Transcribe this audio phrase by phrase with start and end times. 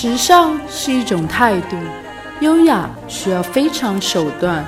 [0.00, 1.76] 时尚是一种态度，
[2.38, 4.64] 优雅需要非常手段，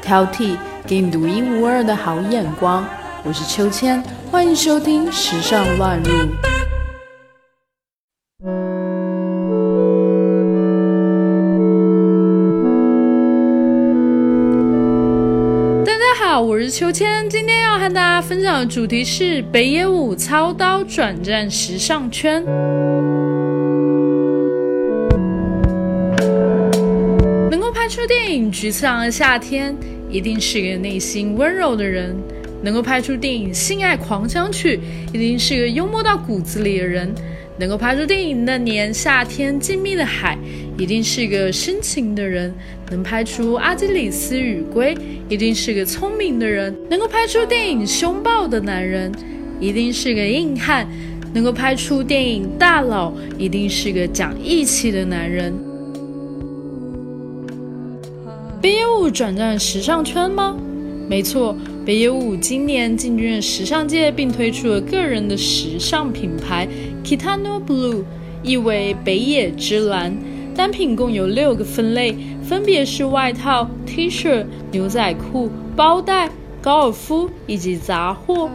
[0.00, 0.56] 挑剔
[0.86, 2.86] 给你独一无二的好眼光。
[3.24, 6.12] 我是秋千，欢迎收听《时尚乱入》。
[15.84, 22.44] 大家好，我是秋千，今天要和大家分享的主题是北野武操刀转战时尚圈。
[27.88, 29.72] 拍出电影《菊次郎的夏天》，
[30.10, 32.14] 一定是个内心温柔的人；
[32.62, 34.76] 能够拍出电影《性爱狂想曲》，
[35.14, 37.08] 一定是个幽默到骨子里的人；
[37.58, 40.36] 能够拍出电影《那年夏天静谧的海》，
[40.82, 42.52] 一定是个深情的人；
[42.90, 44.94] 能拍出《阿基里斯与龟》，
[45.30, 49.10] 一定是个聪明的人；能够拍出电影《凶暴的男人》，
[49.58, 50.84] 一定是个硬汉；
[51.32, 55.67] 能够拍出电影《大佬》，一定是个讲义气的男人。
[58.60, 60.56] 北野武转战时尚圈吗？
[61.08, 61.56] 没错，
[61.86, 66.66] 北野武今年进军了时尚界，并推出了个人的时尚品牌
[67.04, 68.02] Kitano Blue，
[68.42, 70.16] 意为北野之蓝。
[70.56, 76.28] 单品共有六个分类，分别是外套、T 恤、牛仔裤、包袋、
[76.60, 78.50] 高尔夫以及杂货。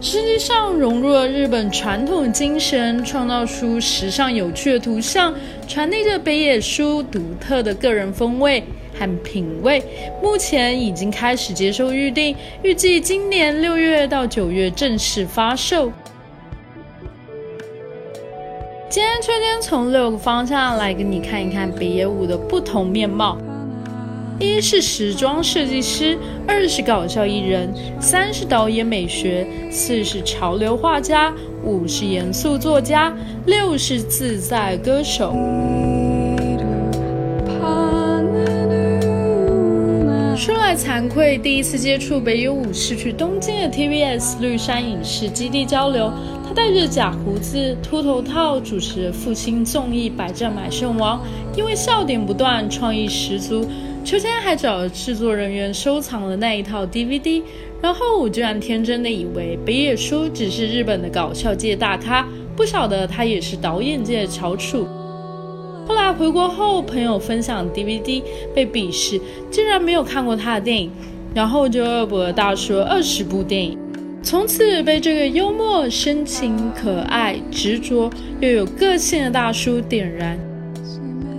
[0.00, 5.34] 实际上融入了日本传统精神，创造出时尚有趣的图像，
[5.68, 8.64] 传递着北野叔独特的个人风味。
[8.98, 9.82] 和品味，
[10.22, 15.92] 目前已经开始接受预定，预计今年六月到九月正式发售。
[18.88, 23.36] 今天秋天从六个方向来给你看一看北野武的不同面貌：
[24.38, 31.34] 一是时装设计师，二是搞笑艺人，三是导演美学，四是潮流画家，
[31.64, 33.12] 五是严肃作家，
[33.46, 35.34] 六是自在歌手。
[40.76, 46.12] 惭愧，第一次接触北野武是去东京的 TBS 绿山影视基地交流。
[46.46, 51.18] 他戴着假胡子、秃头套，主持父亲综艺《百战买胜王》，
[51.56, 53.66] 因为笑点不断，创意十足。
[54.04, 57.42] 秋千还找了制作人员收藏了那一套 DVD，
[57.80, 62.26] 然后我居然天真的以为北野叔只是日本的搞笑界大咖，
[62.56, 64.86] 不晓得他也是导演界的翘楚。
[65.86, 68.22] 后来回国后，朋友分享 DVD，
[68.54, 70.90] 被鄙视，竟然没有看过他的电影，
[71.34, 73.78] 然后就恶补了大叔二十部电影，
[74.22, 80.38] 从此被这个幽默、深情、可爱、执着又有个性的大叔点燃。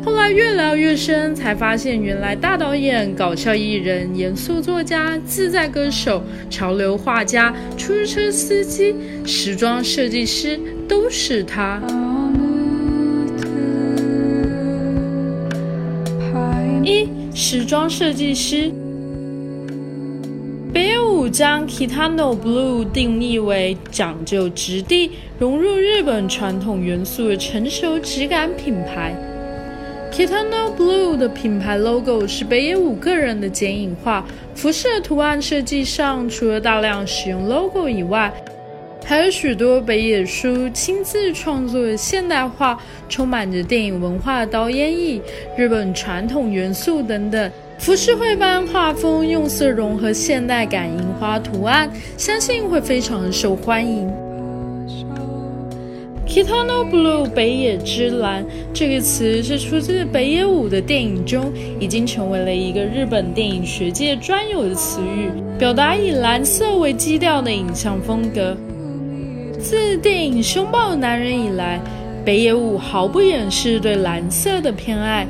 [0.05, 8.93] 后来越聊越深，才发现原来大导演、搞笑艺人、严肃作家、自在歌手、潮流画家、出租车司机、
[9.25, 11.81] 时装设计师都是他。
[16.85, 18.71] 一时装设计师，
[20.71, 25.09] 北野武将 Kitano Blue 定义为讲究质地、
[25.39, 29.15] 融入日本传统元素的成熟质感品牌。
[30.13, 38.31] Kitano Blue 的品牌 logo 是北野武个人的剪影画，服饰图案设计上，除了大量使用 logo 以外，
[39.07, 42.75] 还有许多北野叔亲自创作的现代化、
[43.07, 45.21] 充满着电影文化的导演椅、
[45.55, 47.51] 日本传统元素等等。
[47.77, 54.11] 浮世绘般画风，用色融合现代感樱花图案，相信会非常受欢迎。
[56.27, 65.29] Kitano Blue 北野之蓝这个词是出自北野武的电影中，已经成为了一个日本电影学界专有的词语，
[65.59, 68.57] 表达以蓝色为基调的影像风格。
[69.65, 71.81] 自电影《凶暴的男人》以来，
[72.23, 75.25] 北野武毫不掩饰对蓝色的偏爱，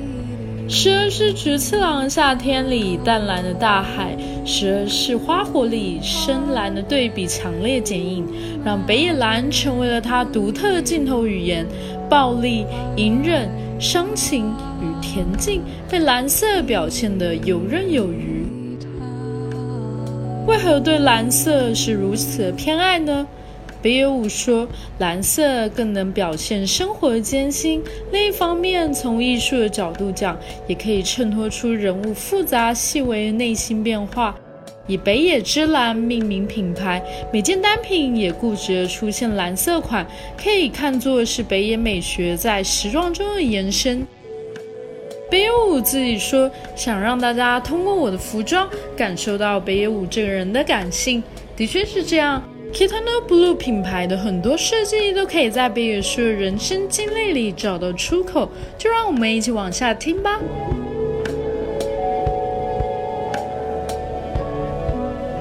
[0.68, 4.14] 时而是《菊次郎夏天》里淡蓝的大海，
[4.44, 8.28] 时而是《花火》里深蓝的对比强烈剪影，
[8.66, 11.66] 让北野蓝成为了他独特的镜头语言。
[12.10, 12.66] 暴力、
[12.98, 13.50] 隐忍、
[13.80, 18.46] 伤情与恬静被蓝色表现得游刃有余。
[20.46, 23.26] 为何对蓝色是如此的偏爱呢？
[23.86, 24.68] 北野武说
[24.98, 27.84] ：“蓝色更能表现生活的艰辛。
[28.12, 30.36] 另一方面，从艺术的角度讲，
[30.66, 34.36] 也可以衬托出人物复杂细微的内心变化。
[34.88, 37.00] 以北野之蓝命名品牌，
[37.32, 40.04] 每件单品也固执地出现蓝色款，
[40.36, 44.04] 可以看作是北野美学在时装中的延伸。”
[45.30, 48.68] 北野武自己说：“想让大家通过我的服装
[48.98, 51.22] 感受到北野武这个人的感性。”
[51.56, 52.42] 的确是这样。
[52.76, 60.38] Kitano Blue 品牌的很多设计都可以在北野树的人生经历里找到出口，就让我们一起往下听吧。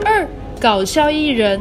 [0.05, 0.25] 二
[0.61, 1.61] 搞笑艺人。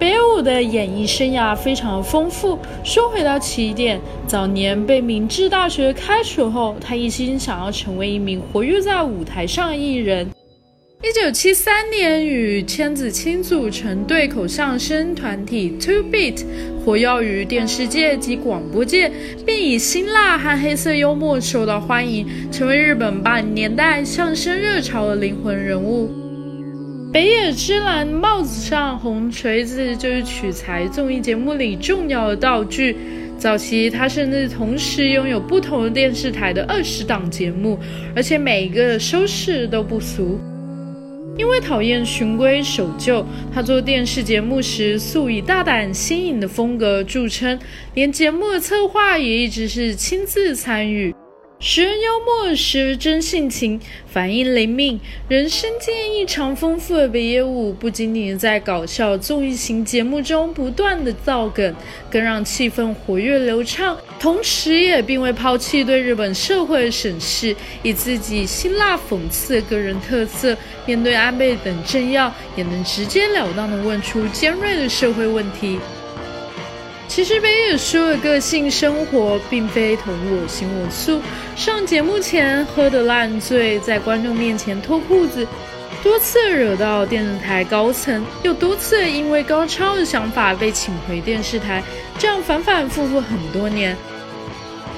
[0.00, 2.58] 北野武的演艺生涯非常丰富。
[2.82, 10.28] 说回到起点，早年被明治大学开除后，他一心想要成为一名活跃在舞台上的艺人。
[11.02, 16.44] 一九七三年，与千子清组成对口相声团体 Two Beat，
[16.84, 19.10] 活跃于电视界及广播界，
[19.46, 26.10] 并以辛辣和黑色幽默受到欢迎，成为日本八零年代相声热潮的灵魂人物。
[27.10, 32.94] 北野之蓝帽子上红锤子就是取材综艺节目里重要的道具。
[33.38, 37.78] 早期他甚至同时拥有不同的电视台的二十档节目，
[38.14, 40.38] 而且每一个收视都不俗。
[41.40, 47.58] 因为讨厌循规守旧，他做电视节目时素以大胆新颖的风格著称，
[47.94, 51.14] 连节目的策划也一直是亲自参与。
[51.62, 54.98] 时而幽默，时而真性情，反应灵敏，
[55.28, 61.76] 人生经验异常丰富的北野武，不仅仅在搞笑综艺型节目中不断的造梗，
[62.10, 75.78] 更让气氛活跃流畅，同时也并未抛弃对日本社会的审视，以自己辛辣讽刺的个人特色，面对安倍等政要，也能直截了当的问出尖锐的社会问题。
[77.10, 81.20] 其实北野叔的个性生活并非同我行我素，
[81.56, 85.44] 上节目前喝得烂醉，在观众面前脱裤子，
[86.04, 91.82] 多次惹到电视台高层，又多次因为高超的想法被请回电视台，
[92.16, 93.96] 这样反反复复很多年。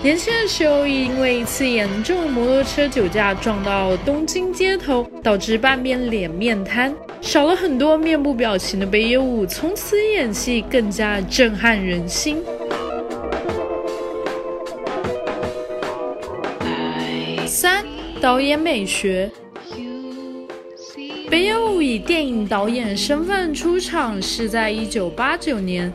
[0.03, 12.43] 年轻的时候，因为一次严重摩托车酒驾撞到东京街头，导致半边脸面瘫，少了很多面部表情的北野武，从此演戏更加震撼人心。
[17.47, 17.85] 三
[18.21, 19.31] 导演美学，
[21.31, 25.91] 北野武以电影导演身份出场是在一九八九年。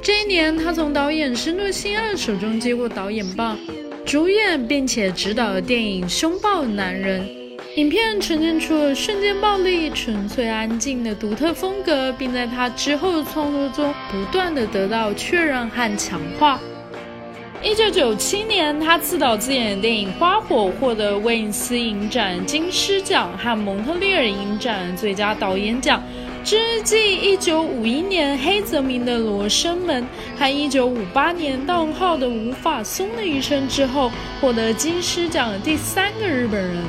[0.00, 3.58] 这一年，他从导演深作新二手中接过导演棒，
[4.04, 7.26] 主演并且执导了电影《凶暴男人》。
[7.78, 16.58] 影片呈现出了瞬间暴力、纯粹安静的独特风格，并在他之后的创作中不断的得到确认和强化。
[17.62, 26.02] 一九九七年，他自导自演的电影《花火》获得威尼斯影展金狮奖和蒙特利尔影展最佳导演奖。
[26.42, 30.02] 之继一九五一年黑泽明的《罗生门》
[30.36, 34.10] 和一九五八年盗号的《无法松的一生》之后，
[34.40, 36.82] 获得金狮奖的第三个日本人。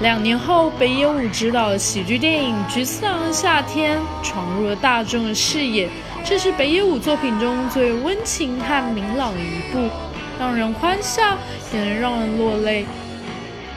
[0.00, 5.88] 两年后，北野武执导的喜剧电影《菊次郎的夏天》闯入了大众的视野，
[6.24, 9.90] 这是北野武作品中最温情和明朗的一部，
[10.38, 11.36] 让人欢笑，
[11.72, 12.86] 也能让人落泪。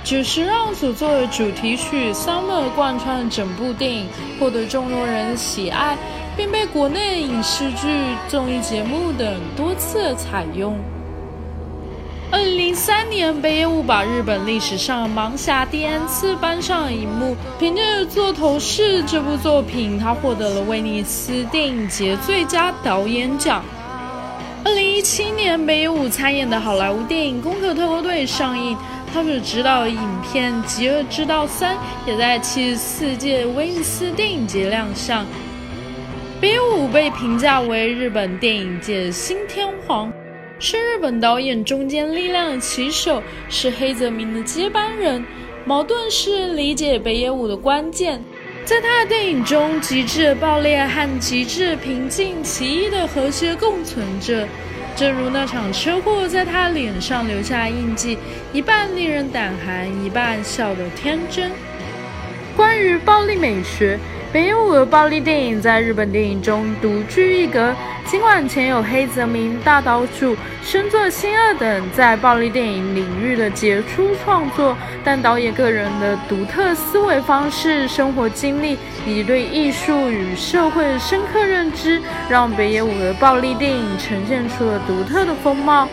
[0.03, 4.07] 久石让所作的主题曲《Summer》贯穿了整部电影，
[4.39, 5.97] 获得众多人的喜爱，
[6.37, 7.87] 并被国内影视剧、
[8.27, 10.77] 综艺节目等多次采用。
[12.83, 23.63] 三年，北野武把日本历史上盲侠第 N 次搬上荧幕，凭借《座头市》这部作品，他获得了威尼斯电影节最佳导演奖。
[24.65, 28.75] 二零一七年，北野武参演的好莱坞电影《攻壳特工队》上映。
[29.13, 31.75] 他所执导的影片《极恶之道三》
[32.07, 35.23] 也在七十四届威尼斯电影节亮相。
[36.39, 40.10] 北野武被评价为日本电影界新天皇，
[40.71, 45.21] 是日本导演中间力量的旗手，是黑泽明的接班人。
[45.65, 48.23] 矛盾是理解北野武的关键，
[48.63, 54.47] 在他的电影中，极致的爆裂和极致平静奇异的和谐共存着。
[54.95, 58.17] 正如那场车祸在他脸上留下印记，
[58.53, 61.51] 一半令人胆寒，一半笑得天真。
[62.55, 63.99] 关于暴力美学。
[64.33, 67.75] 北野武的暴力电影在日本电影中独具一格。
[68.05, 85.87] 尽管前有黑泽明、大岛渚、深作新二等在暴力电影领域的杰出创作，但导演个人的独特思维方式、生活经历以及对艺术与社会的深刻认知，让北野武的暴力电影呈现出了独特的风貌。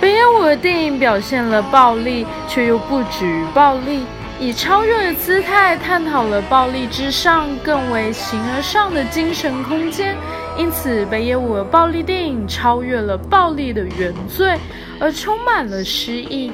[0.00, 4.04] 北野武的电影表现了暴力，却又不止于暴力。
[4.40, 10.16] 以超越的姿态探讨了暴力之上更为形而上的精神空间，
[10.56, 14.56] 因此北野武的暴力电影超越了暴力的原罪，
[15.00, 16.52] 而充满了诗意。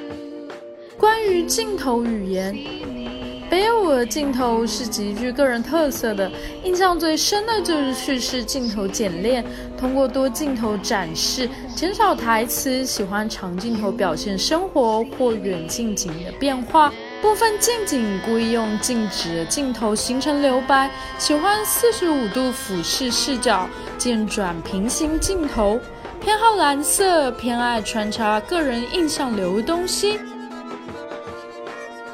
[0.96, 2.56] 关于镜头语言。
[3.50, 6.28] 北野武的镜头是极具个人特色的，
[6.64, 9.44] 印象最深的就是叙事镜头简练，
[9.78, 16.90] 通过多镜头展示，减少台词，喜欢长镜头表现生活或远近景的变化。
[17.24, 23.66] 部分近景故意用静止的镜头形成留白，喜欢四十五度俯视视角，
[23.96, 25.80] 渐转平行镜头。
[26.20, 30.20] 偏好蓝色，偏爱穿插个人印象流东西。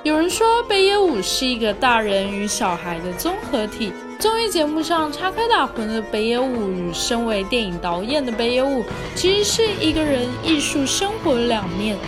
[0.04, 3.92] 有人说北野武是一个大人与小孩的综合体。
[4.20, 8.84] 综艺节目上插科打诨的北野武与身为电影导演的北野武，
[9.16, 11.98] 其实是一个人艺术生活两面。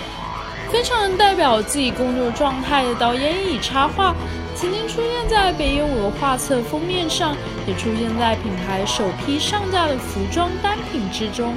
[0.73, 4.15] 非常能代表自己工作状态的导演乙插画，
[4.57, 7.37] 曾经出现在北野武的画册封面上，
[7.67, 11.55] 也出现在品牌首批上架的服装单品之中。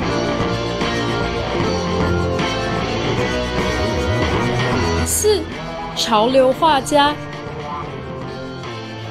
[5.06, 5.42] 四。
[5.96, 7.16] 潮流画家，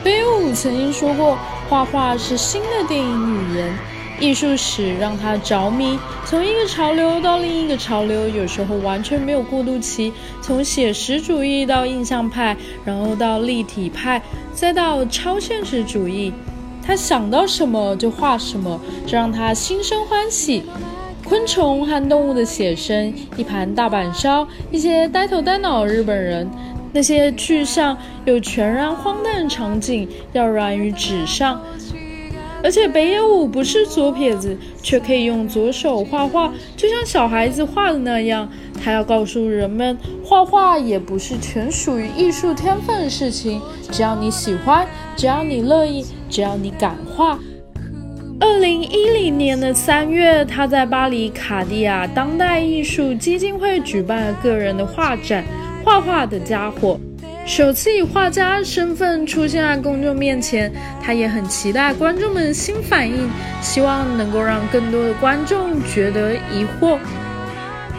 [0.02, 1.38] 北野武曾经说过，
[1.70, 3.74] 画画是新的电影语言，
[4.20, 5.98] 艺术史让他着迷。
[6.24, 10.12] 从一个潮流到另一个潮流，有时候完全没有过渡期。
[10.40, 16.32] 从写实主义到印象派，然后到立体派，再到超现实主义，
[16.82, 20.64] 他想到什么就画什么，这让他心生欢喜。
[21.24, 26.48] 昆虫和动物的写生，一盘大阪烧，一些呆头呆脑的日本人。
[26.92, 31.60] 那些具象又全然荒诞的场景，要染于纸上。
[32.64, 38.48] 而且北野武不是左撇子，却可以用左手画画，就像小孩子画的那样。
[38.82, 43.60] 他要告诉人们，画画也不是全属于艺术天分的事情。
[43.92, 47.38] 只要你喜欢，只要你乐意，只要你敢画。
[48.40, 55.44] 二零一零年的三月，他在巴黎卡地亚当代艺术基金会举办了个人的画展。
[55.84, 56.98] 画画的家伙
[57.46, 60.72] 首次以画家身份出现在公众面前，
[61.02, 66.98] 他也很期待观众们的新反应，希望能够让更多的观众觉得疑惑。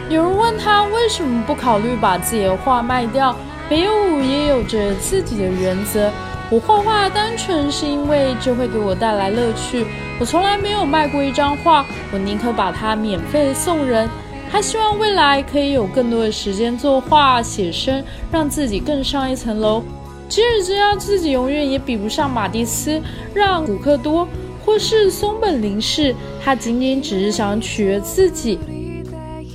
[0.08, 3.36] 有人问他为什么不考虑把自己的画卖掉，
[3.68, 6.10] 北野武也有着自己的原则。
[6.50, 9.86] 我画画单纯是因为这会给我带来乐趣，
[10.18, 14.08] 我从来没有卖过一张画，我宁可把它免费送人。
[14.50, 19.82] 他希望未来可以有更多的时间作画、写生，让自己更上一层楼。
[20.28, 23.00] 即使知道自己永远也比不上马蒂斯、
[23.34, 24.26] 让古克多
[24.64, 28.58] 或是松本零士，他仅仅只是想取悦自己。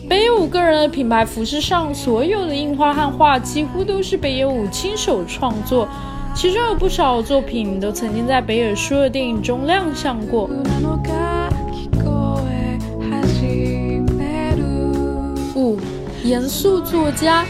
[0.08, 5.88] 北野武个人的品牌服饰上所有的印花和画，几乎都是北野武亲手创作，
[6.36, 10.50] 其中有不少作品都曾经在北野叔的电影中亮相过。
[16.32, 17.44] 严肃作家，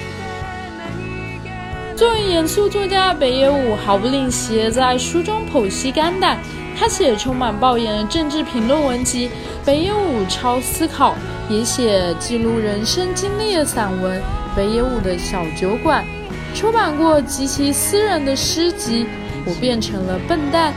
[1.96, 6.40] 作为严肃作家，北野武毫不吝惜在书中剖析肝胆。
[6.76, 9.28] 他写充满爆言的政治评论文集
[9.64, 11.12] 《北野武超思考》，
[11.48, 14.20] 也写记录人生经历的散文
[14.56, 16.04] 《北野武的小酒馆》，
[16.58, 19.04] 出版过极其私人的诗集
[19.46, 20.74] 《我变成了笨蛋》。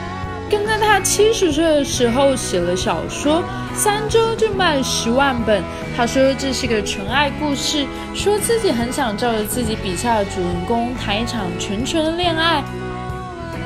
[0.56, 3.42] 更在他七十岁的时候写了小说，
[3.74, 5.60] 三周就卖十万本。
[5.96, 7.84] 他说这是个纯爱故事，
[8.14, 12.62] 说自己很想照着自己笔下的主人公谈一场纯纯的恋爱。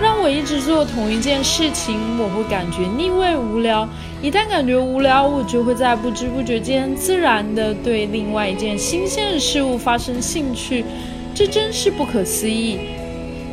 [0.00, 3.87] 让我一直做同一件事情，我会感觉腻味无聊。
[4.23, 10.87] 一旦感觉无聊，我就会在不知不觉间自然地对另外一件新鲜的事物发生兴趣。
[11.35, 12.78] 这真是不可思议。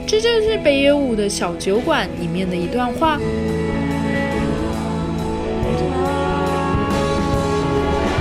[0.08, 3.20] 这就是北野武的小酒馆里面的一段话。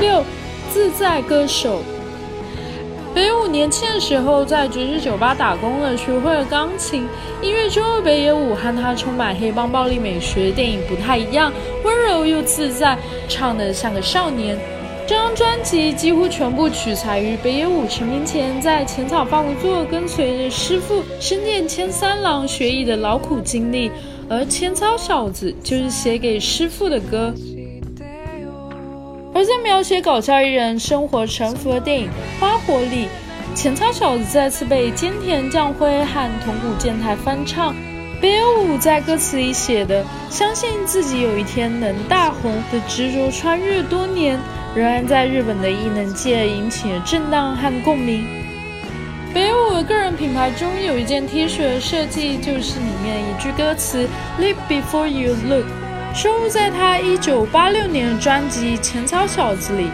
[0.00, 0.24] 六，
[0.72, 1.82] 自在歌手。
[3.14, 7.06] 北野武年轻的时候在爵士酒吧打工了，学会了钢琴。
[7.42, 11.52] 音乐中的北野武和他充满黑帮暴力美学的电影不太一样，
[11.84, 12.98] 温柔又自在，
[13.28, 14.58] 唱得像个少年。
[15.06, 23.90] 这张专辑几乎全部取材于北野武成名前在浅草发无作跟随着师傅深见千三郎学艺的劳苦经历，
[24.30, 27.34] 而《浅草小子》就是写给师傅的歌。
[29.34, 32.08] 而在描写搞笑艺人生活沉浮的电影
[32.40, 33.04] 《花火》里，
[33.54, 37.74] 《浅草小子》再次被菅田将晖和桐谷健太翻唱。
[38.22, 44.38] 北野武在歌词里写的“相信自己有一天能大红”的执着，穿越多年。
[44.74, 48.26] 仍然在日本的艺能界引起了震荡和共鸣。
[49.32, 54.08] 北野武的个人品牌中有一件 T 恤的设计，就是里面一句歌词
[54.40, 55.64] “Live before you look”，
[56.14, 59.90] 收录在他1986年的专辑《浅草小子》里。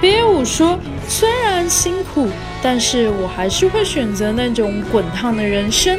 [0.00, 2.28] 北野武说：“虽然辛苦，
[2.62, 5.98] 但是我还是会选择那种滚烫的人生。